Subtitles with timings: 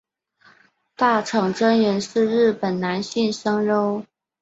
[0.95, 4.03] 大场真人是日本男性声优。